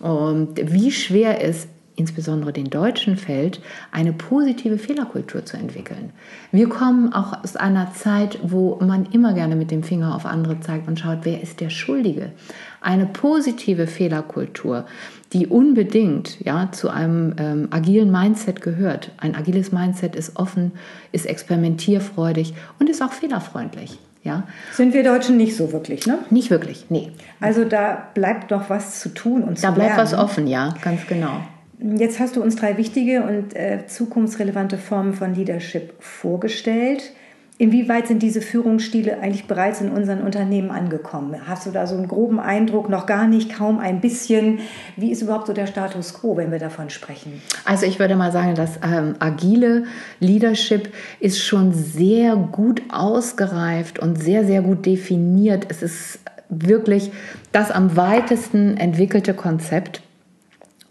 wie 0.00 0.90
schwer 0.90 1.42
es 1.44 1.68
insbesondere 1.96 2.52
den 2.52 2.70
Deutschen 2.70 3.16
fällt, 3.16 3.60
eine 3.90 4.12
positive 4.12 4.78
Fehlerkultur 4.78 5.44
zu 5.44 5.56
entwickeln. 5.56 6.10
Wir 6.50 6.68
kommen 6.68 7.12
auch 7.12 7.42
aus 7.42 7.56
einer 7.56 7.92
Zeit, 7.92 8.38
wo 8.42 8.78
man 8.80 9.06
immer 9.06 9.34
gerne 9.34 9.56
mit 9.56 9.70
dem 9.70 9.82
Finger 9.82 10.14
auf 10.14 10.26
andere 10.26 10.60
zeigt 10.60 10.88
und 10.88 10.98
schaut, 10.98 11.20
wer 11.22 11.42
ist 11.42 11.60
der 11.60 11.70
Schuldige. 11.70 12.32
Eine 12.80 13.06
positive 13.06 13.86
Fehlerkultur, 13.86 14.86
die 15.32 15.46
unbedingt 15.46 16.40
ja, 16.40 16.70
zu 16.72 16.88
einem 16.88 17.34
ähm, 17.38 17.68
agilen 17.70 18.10
Mindset 18.10 18.60
gehört. 18.60 19.12
Ein 19.18 19.34
agiles 19.34 19.72
Mindset 19.72 20.16
ist 20.16 20.36
offen, 20.36 20.72
ist 21.12 21.26
experimentierfreudig 21.26 22.54
und 22.78 22.88
ist 22.88 23.02
auch 23.02 23.12
fehlerfreundlich. 23.12 23.98
Ja. 24.22 24.46
Sind 24.72 24.94
wir 24.94 25.02
Deutschen 25.02 25.36
nicht 25.36 25.56
so 25.56 25.72
wirklich, 25.72 26.06
ne? 26.06 26.18
Nicht 26.30 26.50
wirklich, 26.50 26.86
nee. 26.90 27.10
Also 27.40 27.64
da 27.64 28.08
bleibt 28.14 28.50
noch 28.50 28.70
was 28.70 29.00
zu 29.00 29.08
tun 29.08 29.42
und 29.42 29.56
zu 29.56 29.62
Da 29.62 29.72
bleibt 29.72 29.96
lernen. 29.96 30.02
was 30.02 30.14
offen, 30.14 30.46
ja, 30.46 30.74
ganz 30.82 31.06
genau. 31.06 31.42
Jetzt 31.80 32.20
hast 32.20 32.36
du 32.36 32.42
uns 32.42 32.54
drei 32.54 32.76
wichtige 32.76 33.24
und 33.24 33.56
äh, 33.56 33.86
zukunftsrelevante 33.88 34.78
Formen 34.78 35.14
von 35.14 35.34
Leadership 35.34 35.94
vorgestellt. 35.98 37.12
Inwieweit 37.58 38.08
sind 38.08 38.22
diese 38.22 38.40
Führungsstile 38.40 39.20
eigentlich 39.20 39.46
bereits 39.46 39.80
in 39.80 39.90
unseren 39.90 40.22
Unternehmen 40.22 40.70
angekommen? 40.70 41.36
Hast 41.46 41.66
du 41.66 41.70
da 41.70 41.86
so 41.86 41.94
einen 41.94 42.08
groben 42.08 42.40
Eindruck? 42.40 42.88
Noch 42.88 43.06
gar 43.06 43.28
nicht, 43.28 43.54
kaum 43.54 43.78
ein 43.78 44.00
bisschen. 44.00 44.60
Wie 44.96 45.12
ist 45.12 45.22
überhaupt 45.22 45.46
so 45.46 45.52
der 45.52 45.66
Status 45.66 46.14
quo, 46.14 46.36
wenn 46.36 46.50
wir 46.50 46.58
davon 46.58 46.90
sprechen? 46.90 47.40
Also 47.64 47.86
ich 47.86 47.98
würde 47.98 48.16
mal 48.16 48.32
sagen, 48.32 48.54
das 48.54 48.80
ähm, 48.82 49.14
agile 49.20 49.84
Leadership 50.18 50.92
ist 51.20 51.40
schon 51.40 51.72
sehr 51.72 52.36
gut 52.36 52.82
ausgereift 52.90 53.98
und 53.98 54.20
sehr, 54.20 54.44
sehr 54.44 54.62
gut 54.62 54.84
definiert. 54.86 55.66
Es 55.68 55.82
ist 55.82 56.18
wirklich 56.48 57.12
das 57.52 57.70
am 57.70 57.96
weitesten 57.96 58.76
entwickelte 58.76 59.34
Konzept 59.34 60.02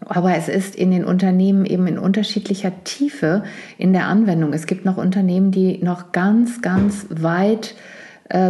aber 0.06 0.36
es 0.36 0.48
ist 0.48 0.74
in 0.76 0.90
den 0.90 1.04
Unternehmen 1.04 1.64
eben 1.64 1.86
in 1.86 1.98
unterschiedlicher 1.98 2.72
Tiefe 2.84 3.44
in 3.78 3.92
der 3.92 4.06
Anwendung. 4.06 4.52
Es 4.52 4.66
gibt 4.66 4.84
noch 4.84 4.96
Unternehmen, 4.96 5.50
die 5.50 5.78
noch 5.82 6.12
ganz, 6.12 6.62
ganz 6.62 7.06
weit 7.10 7.74
äh, 7.74 8.01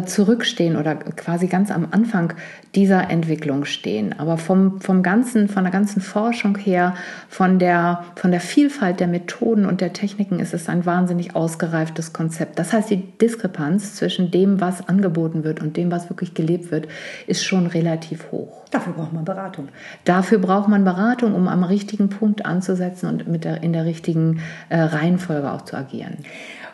zurückstehen 0.07 0.77
oder 0.77 0.95
quasi 0.95 1.49
ganz 1.49 1.71
am 1.71 1.89
Anfang 1.91 2.35
dieser 2.75 3.11
Entwicklung 3.11 3.65
stehen. 3.65 4.15
Aber 4.19 4.39
vom, 4.39 4.81
vom 4.81 5.03
ganzen, 5.03 5.49
von 5.49 5.65
der 5.65 5.73
ganzen 5.73 6.01
Forschung 6.01 6.57
her, 6.57 6.95
von 7.29 7.59
der, 7.59 8.05
von 8.17 8.31
der 8.31 8.41
Vielfalt 8.41 9.01
der 9.01 9.09
Methoden 9.09 9.67
und 9.67 9.81
der 9.81 9.93
Techniken 9.93 10.39
ist 10.39 10.55
es 10.55 10.69
ein 10.69 10.87
wahnsinnig 10.87 11.37
ausgereiftes 11.37 12.13
Konzept. 12.13 12.59
Das 12.59 12.73
heißt, 12.73 12.91
die 12.91 13.03
Diskrepanz 13.19 13.97
zwischen 13.97 14.31
dem, 14.31 14.61
was 14.61 14.89
angeboten 14.89 15.45
wird 15.45 15.61
und 15.61 15.77
dem, 15.77 15.91
was 15.91 16.09
wirklich 16.09 16.35
gelebt 16.35 16.71
wird, 16.71 16.89
ist 17.27 17.45
schon 17.45 17.67
relativ 17.67 18.31
hoch. 18.31 18.63
Dafür 18.71 18.95
braucht 18.95 19.13
man 19.13 19.27
Beratung. 19.27 19.69
Dafür 20.05 20.39
braucht 20.39 20.69
man 20.69 20.85
Beratung, 20.85 21.35
um 21.35 21.47
am 21.47 21.63
richtigen 21.63 22.09
Punkt 22.09 22.47
anzusetzen 22.47 23.07
und 23.07 23.29
mit 23.29 23.45
der, 23.45 23.63
in 23.63 23.75
der 23.75 23.85
richtigen 23.85 24.41
äh, 24.71 24.81
Reihenfolge 24.81 25.53
auch 25.53 25.63
zu 25.63 25.77
agieren. 25.77 26.19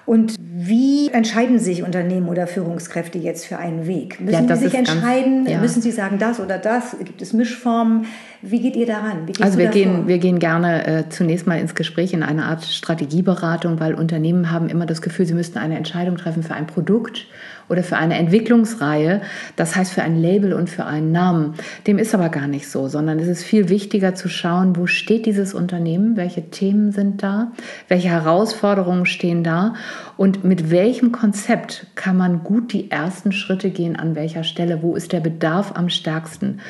Und 0.08 0.36
wie 0.40 1.10
entscheiden 1.10 1.58
sich 1.58 1.82
Unternehmen 1.82 2.30
oder 2.30 2.46
Führungskräfte 2.46 3.18
jetzt 3.18 3.44
für 3.44 3.58
einen 3.58 3.86
Weg? 3.86 4.18
Müssen 4.22 4.48
ja, 4.48 4.56
sie 4.56 4.64
sich 4.64 4.74
entscheiden? 4.74 5.44
Ganz, 5.44 5.50
ja. 5.50 5.60
Müssen 5.60 5.82
sie 5.82 5.90
sagen 5.90 6.18
das 6.18 6.40
oder 6.40 6.56
das? 6.56 6.96
Gibt 7.04 7.20
es 7.20 7.34
Mischformen? 7.34 8.06
Wie 8.40 8.58
geht 8.58 8.74
ihr 8.74 8.86
daran? 8.86 9.26
also 9.38 9.58
wir 9.58 9.66
gehen, 9.66 10.08
wir 10.08 10.16
gehen 10.16 10.38
gerne 10.38 10.86
äh, 10.86 11.04
zunächst 11.10 11.46
mal 11.46 11.60
ins 11.60 11.74
Gespräch 11.74 12.14
in 12.14 12.22
eine 12.22 12.46
Art 12.46 12.64
Strategieberatung, 12.64 13.80
weil 13.80 13.92
Unternehmen 13.92 14.50
haben 14.50 14.70
immer 14.70 14.86
das 14.86 15.02
Gefühl, 15.02 15.26
sie 15.26 15.34
müssten 15.34 15.58
eine 15.58 15.76
Entscheidung 15.76 16.16
treffen 16.16 16.42
für 16.42 16.54
ein 16.54 16.66
Produkt 16.66 17.26
oder 17.68 17.82
für 17.82 17.96
eine 17.96 18.16
Entwicklungsreihe, 18.16 19.20
das 19.56 19.76
heißt 19.76 19.92
für 19.92 20.02
ein 20.02 20.16
Label 20.16 20.52
und 20.52 20.70
für 20.70 20.84
einen 20.84 21.12
Namen. 21.12 21.54
Dem 21.86 21.98
ist 21.98 22.14
aber 22.14 22.28
gar 22.28 22.46
nicht 22.46 22.68
so, 22.68 22.88
sondern 22.88 23.18
es 23.18 23.28
ist 23.28 23.44
viel 23.44 23.68
wichtiger 23.68 24.14
zu 24.14 24.28
schauen, 24.28 24.76
wo 24.76 24.86
steht 24.86 25.26
dieses 25.26 25.54
Unternehmen, 25.54 26.16
welche 26.16 26.50
Themen 26.50 26.92
sind 26.92 27.22
da, 27.22 27.52
welche 27.88 28.08
Herausforderungen 28.08 29.06
stehen 29.06 29.44
da 29.44 29.74
und 30.16 30.44
mit 30.44 30.70
welchem 30.70 31.12
Konzept 31.12 31.86
kann 31.94 32.16
man 32.16 32.42
gut 32.42 32.72
die 32.72 32.90
ersten 32.90 33.32
Schritte 33.32 33.70
gehen, 33.70 33.96
an 33.96 34.14
welcher 34.14 34.44
Stelle, 34.44 34.82
wo 34.82 34.94
ist 34.96 35.12
der 35.12 35.20
Bedarf 35.20 35.72
am 35.74 35.88
stärksten. 35.88 36.60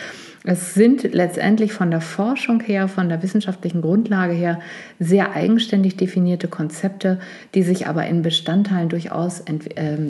Es 0.50 0.73
sind 0.73 1.02
letztendlich 1.12 1.75
von 1.75 1.90
der 1.90 2.00
Forschung 2.00 2.61
her, 2.61 2.88
von 2.88 3.11
der 3.11 3.23
wissenschaftlichen 3.23 3.83
Grundlage 3.83 4.33
her 4.33 4.61
sehr 4.99 5.35
eigenständig 5.35 5.99
definierte 5.99 6.49
Konzepte, 6.49 7.21
die 7.55 7.62
sich 7.62 7.87
aber 7.87 8.07
in 8.07 8.23
Bestandteilen 8.23 8.88
durchaus 8.88 9.40
äh, 9.40 9.55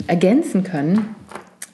ergänzen 0.07 0.63
können 0.63 1.13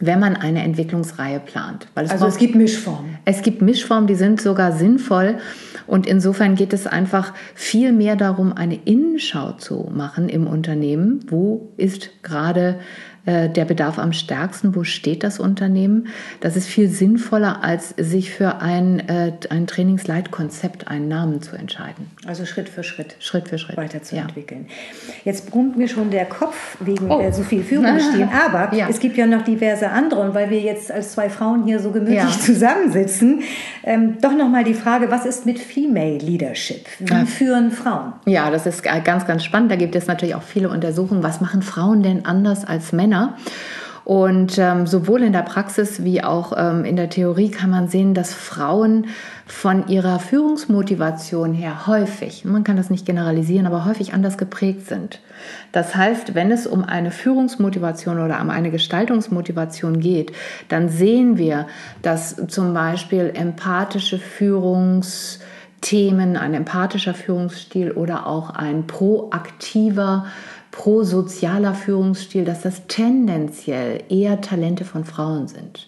wenn 0.01 0.19
man 0.19 0.35
eine 0.35 0.61
Entwicklungsreihe 0.61 1.39
plant. 1.39 1.87
Es 1.95 2.11
also 2.11 2.25
es 2.25 2.37
gibt 2.37 2.53
Mischformen. 2.53 3.17
Es 3.23 3.41
gibt 3.43 3.61
Mischformen, 3.61 4.07
die 4.07 4.15
sind 4.15 4.41
sogar 4.41 4.73
sinnvoll. 4.73 5.37
Und 5.87 6.05
insofern 6.05 6.55
geht 6.55 6.73
es 6.73 6.85
einfach 6.85 7.33
viel 7.53 7.93
mehr 7.93 8.17
darum, 8.17 8.51
eine 8.51 8.75
Innenschau 8.75 9.53
zu 9.53 9.89
machen 9.93 10.27
im 10.27 10.47
Unternehmen. 10.47 11.21
Wo 11.29 11.69
ist 11.77 12.23
gerade 12.23 12.79
der 13.25 13.65
Bedarf 13.65 13.97
am 13.97 14.13
stärksten? 14.13 14.75
Wo 14.75 14.83
steht 14.83 15.23
das 15.23 15.39
Unternehmen? 15.39 16.07
Das 16.41 16.55
ist 16.55 16.67
viel 16.67 16.89
sinnvoller, 16.89 17.63
als 17.63 17.89
sich 17.97 18.31
für 18.31 18.61
ein, 18.61 18.99
äh, 19.09 19.31
ein 19.49 19.65
Trainingsleitkonzept, 19.65 20.87
einen 20.87 21.07
Namen 21.07 21.41
zu 21.41 21.55
entscheiden. 21.55 22.11
Also 22.27 22.45
Schritt 22.45 22.69
für 22.69 22.83
Schritt. 22.83 23.15
Schritt 23.19 23.49
für 23.49 23.57
Schritt. 23.57 23.77
Weiterzuentwickeln. 23.77 24.67
Ja. 24.67 25.13
Jetzt 25.25 25.49
brummt 25.49 25.77
mir 25.77 25.87
schon 25.87 26.11
der 26.11 26.25
Kopf 26.25 26.77
wegen 26.79 27.09
oh. 27.09 27.19
äh, 27.19 27.33
so 27.33 27.43
viel 27.43 27.63
Führungsstilen. 27.63 28.29
Aber 28.45 28.75
ja. 28.75 28.87
es 28.89 28.99
gibt 28.99 29.17
ja 29.17 29.25
noch 29.25 29.43
diverse 29.43 29.89
andere. 29.89 30.21
Und 30.21 30.35
weil 30.35 30.49
wir 30.49 30.59
jetzt 30.59 30.91
als 30.91 31.13
zwei 31.13 31.29
Frauen 31.29 31.63
hier 31.63 31.79
so 31.79 31.91
gemütlich 31.91 32.17
ja. 32.17 32.29
zusammensitzen, 32.39 33.41
ähm, 33.83 34.17
doch 34.21 34.33
nochmal 34.33 34.63
die 34.63 34.73
Frage, 34.73 35.09
was 35.09 35.25
ist 35.25 35.45
mit 35.45 35.59
Female 35.59 36.17
Leadership? 36.17 36.85
Wie 36.99 37.25
führen 37.25 37.71
Frauen? 37.71 38.13
Ja, 38.25 38.51
das 38.51 38.65
ist 38.65 38.83
ganz, 38.83 39.25
ganz 39.25 39.43
spannend. 39.43 39.71
Da 39.71 39.75
gibt 39.75 39.95
es 39.95 40.07
natürlich 40.07 40.35
auch 40.35 40.43
viele 40.43 40.69
Untersuchungen. 40.69 41.23
Was 41.23 41.41
machen 41.41 41.61
Frauen 41.61 42.03
denn 42.03 42.25
anders 42.25 42.65
als 42.65 42.91
Männer? 42.91 43.14
Männer. 43.15 43.37
Und 44.03 44.57
ähm, 44.59 44.85
sowohl 44.85 45.23
in 45.23 45.33
der 45.33 45.41
Praxis 45.41 46.03
wie 46.03 46.23
auch 46.23 46.53
ähm, 46.55 46.85
in 46.85 46.95
der 46.95 47.09
Theorie 47.09 47.49
kann 47.49 47.71
man 47.71 47.87
sehen, 47.87 48.13
dass 48.13 48.35
Frauen 48.35 49.07
von 49.47 49.87
ihrer 49.87 50.19
Führungsmotivation 50.19 51.53
her 51.53 51.87
häufig, 51.87 52.45
man 52.45 52.63
kann 52.63 52.77
das 52.77 52.91
nicht 52.91 53.07
generalisieren, 53.07 53.65
aber 53.65 53.83
häufig 53.83 54.13
anders 54.13 54.37
geprägt 54.37 54.85
sind. 54.85 55.21
Das 55.71 55.95
heißt, 55.95 56.35
wenn 56.35 56.51
es 56.51 56.67
um 56.67 56.83
eine 56.83 57.09
Führungsmotivation 57.09 58.19
oder 58.19 58.39
um 58.41 58.51
eine 58.51 58.69
Gestaltungsmotivation 58.69 59.99
geht, 59.99 60.33
dann 60.69 60.89
sehen 60.89 61.39
wir, 61.39 61.65
dass 62.03 62.35
zum 62.47 62.75
Beispiel 62.75 63.31
empathische 63.33 64.19
Führungsthemen, 64.19 66.37
ein 66.37 66.53
empathischer 66.53 67.15
Führungsstil 67.15 67.91
oder 67.91 68.27
auch 68.27 68.51
ein 68.51 68.85
proaktiver 68.85 70.27
prosozialer 70.75 71.73
Führungsstil, 71.73 72.43
dass 72.43 72.61
das 72.61 72.85
tendenziell 72.87 74.03
eher 74.09 74.41
Talente 74.41 74.83
von 74.83 75.05
Frauen 75.05 75.47
sind. 75.47 75.87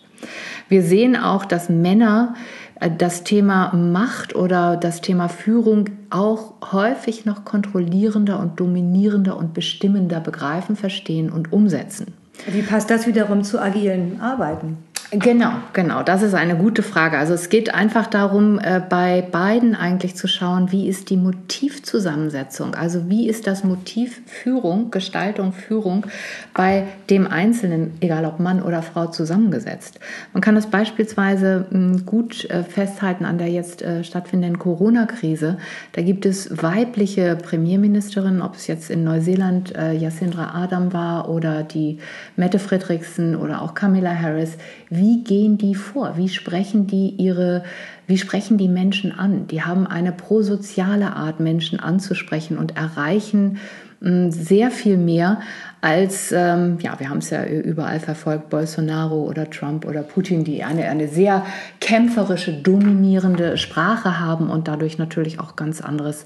Wir 0.69 0.81
sehen 0.81 1.17
auch, 1.17 1.43
dass 1.43 1.67
Männer 1.69 2.35
äh, 2.79 2.89
das 2.97 3.23
Thema 3.23 3.73
Macht 3.75 4.33
oder 4.33 4.77
das 4.77 5.01
Thema 5.01 5.27
Führung 5.27 5.89
auch 6.09 6.53
häufig 6.71 7.25
noch 7.25 7.43
kontrollierender 7.43 8.39
und 8.39 8.59
dominierender 8.59 9.37
und 9.37 9.53
bestimmender 9.53 10.21
begreifen, 10.21 10.77
verstehen 10.77 11.31
und 11.31 11.51
umsetzen. 11.51 12.13
Wie 12.47 12.61
passt 12.61 12.89
das 12.89 13.07
wiederum 13.07 13.43
zu 13.43 13.61
agilen 13.61 14.21
Arbeiten? 14.21 14.77
Genau, 15.11 15.51
genau. 15.71 16.03
Das 16.03 16.21
ist 16.21 16.33
eine 16.33 16.57
gute 16.57 16.83
Frage. 16.83 17.17
Also 17.17 17.33
es 17.33 17.47
geht 17.47 17.73
einfach 17.73 18.07
darum, 18.07 18.59
äh, 18.59 18.81
bei 18.89 19.21
beiden 19.21 19.73
eigentlich 19.73 20.15
zu 20.15 20.27
schauen, 20.27 20.73
wie 20.73 20.89
ist 20.89 21.09
die 21.09 21.15
Motivzusammensetzung? 21.15 22.75
Also 22.75 23.09
wie 23.09 23.29
ist 23.29 23.47
das 23.47 23.63
Motiv 23.63 24.19
Führung, 24.25 24.91
Gestaltung, 24.91 25.53
Führung 25.53 26.05
bei 26.53 26.87
dem 27.09 27.25
Einzelnen, 27.25 27.93
egal 28.01 28.25
ob 28.25 28.41
Mann 28.41 28.61
oder 28.61 28.81
Frau, 28.81 29.07
zusammengesetzt? 29.07 30.01
Man 30.33 30.41
kann 30.41 30.55
das 30.55 30.67
beispielsweise 30.67 31.67
hm, 31.69 32.05
gut 32.05 32.43
äh, 32.49 32.63
festhalten 32.63 33.23
an 33.23 33.37
der 33.37 33.47
jetzt 33.47 33.81
äh, 33.81 34.03
stattfindenden 34.03 34.59
Corona-Krise. 34.59 35.57
Da 35.93 36.01
gibt 36.01 36.25
es 36.25 36.61
weibliche 36.61 37.37
Premierministerinnen, 37.37 38.41
ob 38.41 38.55
es 38.55 38.67
jetzt 38.67 38.89
in 38.89 39.05
Neuseeland 39.05 39.73
Jacinda 39.77 40.53
Adam 40.53 40.91
war 40.91 41.29
oder 41.29 41.63
die 41.63 41.99
Mette 42.35 42.59
Fredriksen 42.59 43.35
oder 43.35 43.61
auch 43.61 43.73
Camilla 43.73 44.13
Harris 44.13 44.57
wie 44.97 45.23
gehen 45.23 45.57
die 45.57 45.75
vor? 45.75 46.17
Wie 46.17 46.29
sprechen 46.29 46.87
die 46.87 47.09
ihre, 47.09 47.63
wie 48.07 48.17
sprechen 48.17 48.57
die 48.57 48.67
Menschen 48.67 49.11
an? 49.11 49.47
Die 49.47 49.63
haben 49.63 49.87
eine 49.87 50.11
prosoziale 50.11 51.15
Art, 51.15 51.39
Menschen 51.39 51.79
anzusprechen 51.79 52.57
und 52.57 52.75
erreichen 52.75 53.59
hm, 54.01 54.31
sehr 54.31 54.69
viel 54.69 54.97
mehr 54.97 55.39
als, 55.81 56.31
ähm, 56.31 56.77
ja, 56.81 56.99
wir 56.99 57.09
haben 57.09 57.19
es 57.19 57.29
ja 57.29 57.45
überall 57.45 57.99
verfolgt, 57.99 58.49
Bolsonaro 58.49 59.23
oder 59.23 59.49
Trump 59.49 59.85
oder 59.85 60.01
Putin, 60.03 60.43
die 60.43 60.63
eine, 60.63 60.89
eine 60.89 61.07
sehr 61.07 61.45
kämpferische, 61.79 62.53
dominierende 62.53 63.57
Sprache 63.57 64.19
haben 64.19 64.49
und 64.49 64.67
dadurch 64.67 64.97
natürlich 64.97 65.39
auch 65.39 65.55
ganz 65.55 65.81
anderes 65.81 66.25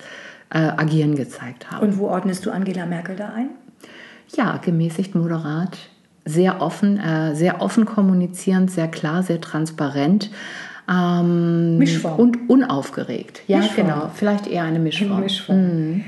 äh, 0.50 0.60
Agieren 0.60 1.16
gezeigt 1.16 1.72
haben. 1.72 1.88
Und 1.88 1.98
wo 1.98 2.08
ordnest 2.08 2.46
du 2.46 2.52
Angela 2.52 2.86
Merkel 2.86 3.16
da 3.16 3.30
ein? 3.34 3.50
Ja, 4.36 4.58
gemäßigt, 4.58 5.16
moderat, 5.16 5.78
sehr 6.26 6.62
offen, 6.62 7.00
äh, 7.00 7.36
sehr 7.36 7.62
offen 7.62 7.86
kommunizierend, 7.86 8.72
sehr 8.72 8.88
klar, 8.88 9.24
sehr 9.24 9.42
transparent. 9.42 10.30
Ähm, 10.90 11.78
Mischform. 11.78 12.20
Und 12.20 12.50
unaufgeregt. 12.50 13.42
Ja, 13.48 13.60
Mischform. 13.60 13.88
genau. 13.88 14.12
Vielleicht 14.14 14.48
eher 14.48 14.64
eine 14.64 14.80
Mischform. 14.80 15.14
Eine 15.14 15.22
Mischform. 15.22 15.58
Mhm. 15.58 16.04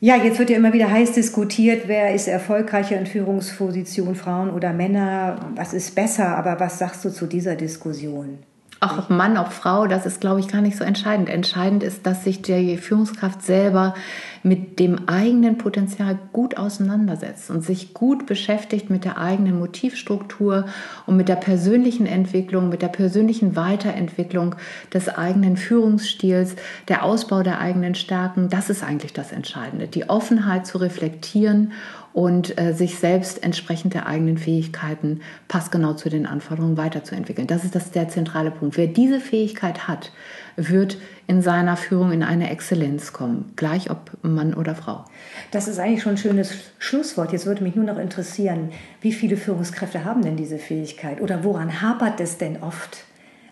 Ja, 0.00 0.14
jetzt 0.16 0.38
wird 0.38 0.50
ja 0.50 0.56
immer 0.56 0.72
wieder 0.72 0.90
heiß 0.90 1.12
diskutiert, 1.12 1.88
wer 1.88 2.14
ist 2.14 2.28
erfolgreicher 2.28 2.96
in 2.96 3.06
Führungsposition, 3.06 4.14
Frauen 4.14 4.50
oder 4.50 4.72
Männer, 4.72 5.40
was 5.56 5.74
ist 5.74 5.96
besser, 5.96 6.36
aber 6.36 6.60
was 6.60 6.78
sagst 6.78 7.04
du 7.04 7.10
zu 7.10 7.26
dieser 7.26 7.56
Diskussion? 7.56 8.38
Auch 8.80 8.96
ob 8.96 9.10
Mann, 9.10 9.36
ob 9.36 9.52
Frau, 9.52 9.88
das 9.88 10.06
ist, 10.06 10.20
glaube 10.20 10.38
ich, 10.38 10.46
gar 10.46 10.60
nicht 10.60 10.76
so 10.76 10.84
entscheidend. 10.84 11.28
Entscheidend 11.28 11.82
ist, 11.82 12.06
dass 12.06 12.22
sich 12.22 12.42
die 12.42 12.76
Führungskraft 12.76 13.42
selber 13.42 13.94
mit 14.42 14.78
dem 14.78 15.08
eigenen 15.08 15.58
Potenzial 15.58 16.18
gut 16.32 16.56
auseinandersetzt 16.56 17.50
und 17.50 17.64
sich 17.64 17.94
gut 17.94 18.26
beschäftigt 18.26 18.90
mit 18.90 19.04
der 19.04 19.18
eigenen 19.18 19.58
Motivstruktur 19.58 20.66
und 21.06 21.16
mit 21.16 21.28
der 21.28 21.36
persönlichen 21.36 22.06
Entwicklung, 22.06 22.68
mit 22.68 22.82
der 22.82 22.88
persönlichen 22.88 23.56
Weiterentwicklung 23.56 24.54
des 24.92 25.08
eigenen 25.08 25.56
Führungsstils, 25.56 26.56
der 26.88 27.04
Ausbau 27.04 27.42
der 27.42 27.60
eigenen 27.60 27.94
Stärken, 27.94 28.48
das 28.48 28.70
ist 28.70 28.82
eigentlich 28.82 29.12
das 29.12 29.32
Entscheidende. 29.32 29.88
Die 29.88 30.08
Offenheit 30.08 30.66
zu 30.66 30.78
reflektieren 30.78 31.72
und 32.12 32.58
äh, 32.58 32.72
sich 32.72 32.98
selbst 32.98 33.42
entsprechend 33.42 33.94
der 33.94 34.06
eigenen 34.06 34.38
Fähigkeiten 34.38 35.20
passgenau 35.46 35.92
zu 35.92 36.08
den 36.08 36.26
Anforderungen 36.26 36.76
weiterzuentwickeln. 36.76 37.46
Das 37.46 37.64
ist 37.64 37.74
das 37.74 37.90
der 37.90 38.08
zentrale 38.08 38.50
Punkt. 38.50 38.76
Wer 38.76 38.86
diese 38.86 39.20
Fähigkeit 39.20 39.86
hat, 39.86 40.12
wird 40.56 40.98
in 41.26 41.42
seiner 41.42 41.76
Führung 41.76 42.10
in 42.10 42.22
eine 42.22 42.50
Exzellenz 42.50 43.12
kommen, 43.12 43.52
gleich 43.54 43.90
ob 43.90 44.12
Mann 44.22 44.54
oder 44.54 44.74
Frau. 44.74 45.04
Das 45.50 45.68
ist 45.68 45.78
eigentlich 45.78 46.02
schon 46.02 46.14
ein 46.14 46.18
schönes 46.18 46.52
Schlusswort. 46.78 47.32
Jetzt 47.32 47.46
würde 47.46 47.62
mich 47.62 47.76
nur 47.76 47.84
noch 47.84 47.98
interessieren, 47.98 48.70
wie 49.00 49.12
viele 49.12 49.36
Führungskräfte 49.36 50.04
haben 50.04 50.22
denn 50.22 50.36
diese 50.36 50.58
Fähigkeit 50.58 51.20
oder 51.20 51.44
woran 51.44 51.80
hapert 51.80 52.20
es 52.20 52.38
denn 52.38 52.62
oft? 52.62 53.04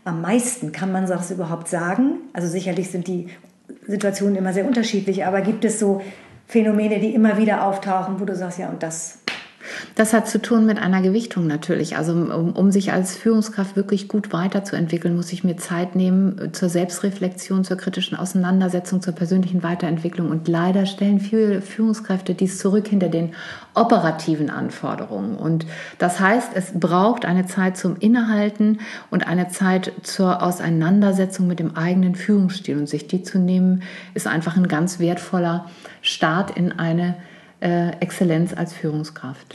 Am 0.05 0.23
meisten 0.23 0.73
kann 0.73 0.93
man 0.93 1.07
das 1.07 1.31
überhaupt 1.31 1.69
sagen? 1.69 2.21
Also 2.33 2.49
sicherlich 2.49 2.91
sind 2.91 3.07
die 3.07 3.29
Situationen 3.87 4.37
immer 4.37 4.53
sehr 4.53 4.67
unterschiedlich, 4.67 5.25
aber 5.25 5.41
gibt 5.41 5.65
es 5.65 5.79
so 5.79 6.03
Phänomene, 6.47 7.01
die 7.01 7.15
immer 7.15 7.37
wieder 7.39 7.65
auftauchen, 7.65 8.21
wo 8.21 8.25
du 8.25 8.35
sagst, 8.35 8.59
ja, 8.59 8.69
und 8.69 8.83
das 8.83 9.19
das 9.95 10.13
hat 10.13 10.29
zu 10.29 10.41
tun 10.41 10.67
mit 10.67 10.79
einer 10.79 11.03
Gewichtung 11.03 11.47
natürlich. 11.47 11.97
Also 11.97 12.13
um, 12.13 12.53
um, 12.53 12.71
sich 12.71 12.93
als 12.93 13.17
Führungskraft 13.17 13.77
wirklich 13.77 14.09
gut 14.09 14.33
weiterzuentwickeln, 14.33 15.17
muss 15.17 15.33
ich 15.33 15.45
mir 15.45 15.57
Zeit 15.57 15.95
nehmen 15.95 16.39
äh, 16.39 16.53
zur 16.53 16.69
Selbstreflexion, 16.69 17.65
zur 17.65 17.77
kritischen 17.77 18.17
Auseinandersetzung, 18.17 19.01
zur 19.01 19.15
persönlichen 19.15 19.63
Weiterentwicklung. 19.63 20.31
Und 20.31 20.49
leider 20.49 20.87
stellen 20.87 21.21
viele 21.21 21.63
Führungskräfte 21.63 22.35
dies 22.35 22.59
zurück 22.59 22.89
hinter 22.89 23.09
den 23.09 23.33
operativen 23.75 24.51
Anforderungen. 24.51 25.37
Und 25.37 25.67
das 25.99 26.21
heißt, 26.21 26.51
es 26.55 26.73
braucht 26.75 27.25
eine 27.25 27.47
Zeit 27.47 27.77
zum 27.77 27.97
Innehalten 27.97 28.81
und 29.11 29.27
eine 29.27 29.49
Zeit 29.49 29.93
zur 30.03 30.43
Auseinandersetzung 30.43 31.47
mit 31.47 31.59
dem 31.59 31.77
eigenen 31.77 32.15
Führungsstil. 32.15 32.77
Und 32.77 32.89
sich 32.89 33.07
die 33.07 33.23
zu 33.23 33.39
nehmen, 33.39 33.83
ist 34.15 34.27
einfach 34.27 34.57
ein 34.57 34.69
ganz 34.69 34.99
wertvoller 34.99 35.67
Start 36.03 36.57
in 36.57 36.73
eine 36.73 37.17
Exzellenz 37.61 38.53
als 38.55 38.73
Führungskraft. 38.73 39.55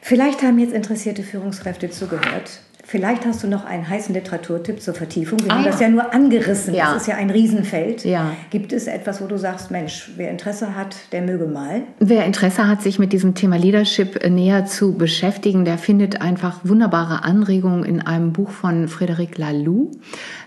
Vielleicht 0.00 0.42
haben 0.42 0.58
jetzt 0.58 0.72
interessierte 0.74 1.22
Führungskräfte 1.22 1.90
zugehört. 1.90 2.60
Vielleicht 2.86 3.24
hast 3.24 3.42
du 3.42 3.48
noch 3.48 3.64
einen 3.64 3.88
heißen 3.88 4.14
Literaturtipp 4.14 4.82
zur 4.82 4.92
Vertiefung. 4.92 5.42
Wir 5.42 5.50
ah, 5.50 5.54
haben 5.56 5.64
ja. 5.64 5.70
das 5.70 5.80
ja 5.80 5.88
nur 5.88 6.12
angerissen. 6.12 6.74
Ja. 6.74 6.92
Das 6.92 7.02
ist 7.02 7.08
ja 7.08 7.16
ein 7.16 7.30
Riesenfeld. 7.30 8.04
Ja. 8.04 8.32
Gibt 8.50 8.74
es 8.74 8.86
etwas, 8.86 9.22
wo 9.22 9.26
du 9.26 9.38
sagst, 9.38 9.70
Mensch, 9.70 10.10
wer 10.16 10.30
Interesse 10.30 10.76
hat, 10.76 10.94
der 11.12 11.22
möge 11.22 11.46
mal? 11.46 11.82
Wer 11.98 12.26
Interesse 12.26 12.68
hat, 12.68 12.82
sich 12.82 12.98
mit 12.98 13.14
diesem 13.14 13.34
Thema 13.34 13.56
Leadership 13.56 14.28
näher 14.28 14.66
zu 14.66 14.92
beschäftigen, 14.92 15.64
der 15.64 15.78
findet 15.78 16.20
einfach 16.20 16.60
wunderbare 16.62 17.24
Anregungen 17.24 17.84
in 17.84 18.02
einem 18.02 18.34
Buch 18.34 18.50
von 18.50 18.86
Frédéric 18.86 19.38
Laloux. 19.38 19.90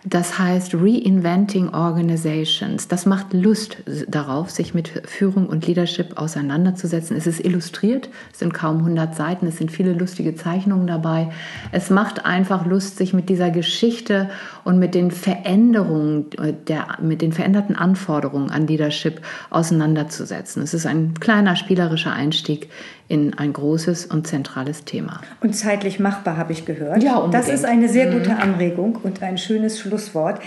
Das 0.05 0.37
heißt 0.37 0.75
Reinventing 0.75 1.69
Organizations. 1.69 2.87
Das 2.87 3.07
macht 3.07 3.33
Lust 3.33 3.77
darauf, 4.07 4.51
sich 4.51 4.75
mit 4.75 5.01
Führung 5.05 5.47
und 5.47 5.65
Leadership 5.65 6.17
auseinanderzusetzen. 6.17 7.17
Es 7.17 7.25
ist 7.25 7.43
illustriert, 7.43 8.09
es 8.31 8.39
sind 8.39 8.53
kaum 8.53 8.77
100 8.77 9.15
Seiten, 9.15 9.47
es 9.47 9.57
sind 9.57 9.71
viele 9.71 9.93
lustige 9.93 10.35
Zeichnungen 10.35 10.85
dabei. 10.85 11.29
Es 11.71 11.89
macht 11.89 12.26
einfach 12.27 12.65
Lust, 12.65 12.97
sich 12.97 13.13
mit 13.13 13.29
dieser 13.29 13.49
Geschichte 13.49 14.29
und 14.63 14.77
mit 14.77 14.93
den 14.93 15.09
Veränderungen, 15.11 16.25
der, 16.67 16.97
mit 17.01 17.21
den 17.21 17.31
veränderten 17.31 17.75
Anforderungen 17.75 18.51
an 18.51 18.67
Leadership 18.67 19.21
auseinanderzusetzen. 19.49 20.61
Es 20.61 20.73
ist 20.73 20.85
ein 20.85 21.15
kleiner 21.19 21.55
spielerischer 21.55 22.13
Einstieg 22.13 22.69
in 23.07 23.33
ein 23.33 23.53
großes 23.53 24.05
und 24.05 24.27
zentrales 24.27 24.83
Thema. 24.83 25.21
Und 25.41 25.55
zeitlich 25.55 25.99
machbar, 25.99 26.37
habe 26.37 26.51
ich 26.51 26.65
gehört. 26.65 27.01
Ja, 27.01 27.15
unbedingt. 27.17 27.33
Das 27.47 27.53
ist 27.53 27.65
eine 27.65 27.89
sehr 27.89 28.11
gute 28.11 28.31
mhm. 28.31 28.41
Anregung 28.41 28.95
und 29.01 29.23
ein 29.23 29.37
schönes 29.37 29.79
Schlusswort. 29.79 30.39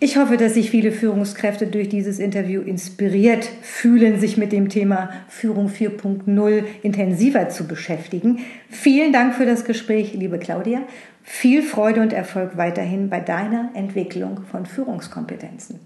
Ich 0.00 0.16
hoffe, 0.16 0.36
dass 0.36 0.54
sich 0.54 0.70
viele 0.70 0.92
Führungskräfte 0.92 1.66
durch 1.66 1.88
dieses 1.88 2.20
Interview 2.20 2.60
inspiriert 2.60 3.44
fühlen, 3.62 4.20
sich 4.20 4.36
mit 4.36 4.52
dem 4.52 4.68
Thema 4.68 5.10
Führung 5.28 5.68
4.0 5.68 6.62
intensiver 6.82 7.48
zu 7.48 7.66
beschäftigen. 7.66 8.38
Vielen 8.70 9.12
Dank 9.12 9.34
für 9.34 9.44
das 9.44 9.64
Gespräch, 9.64 10.14
liebe 10.14 10.38
Claudia. 10.38 10.82
Viel 11.24 11.62
Freude 11.62 12.00
und 12.00 12.12
Erfolg 12.12 12.56
weiterhin 12.56 13.10
bei 13.10 13.18
deiner 13.18 13.70
Entwicklung 13.74 14.42
von 14.48 14.66
Führungskompetenzen. 14.66 15.80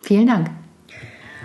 Vielen 0.00 0.28
Dank. 0.28 0.48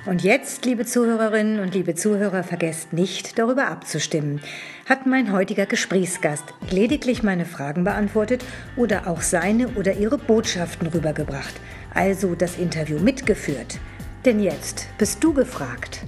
Und 0.06 0.24
jetzt, 0.24 0.66
liebe 0.66 0.86
Zuhörerinnen 0.86 1.60
und 1.60 1.74
liebe 1.74 1.96
Zuhörer, 1.96 2.44
vergesst 2.44 2.94
nicht, 2.94 3.40
darüber 3.40 3.68
abzustimmen. 3.68 4.40
Hat 4.88 5.08
mein 5.08 5.32
heutiger 5.32 5.66
Gesprächsgast 5.66 6.44
lediglich 6.70 7.24
meine 7.24 7.46
Fragen 7.46 7.84
beantwortet 7.84 8.46
oder 8.78 9.08
auch 9.08 9.22
seine 9.22 9.70
oder 9.70 9.94
ihre 9.94 10.20
Botschaften 10.20 10.88
rübergebracht, 10.88 11.56
also 11.96 12.36
das 12.36 12.58
Interview 12.58 13.00
mitgeführt? 13.00 13.80
Denn 14.26 14.40
jetzt 14.40 14.88
bist 14.98 15.24
du 15.24 15.34
gefragt. 15.34 16.06